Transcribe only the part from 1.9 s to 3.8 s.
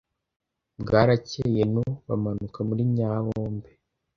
bamanuka muri Nyabombe,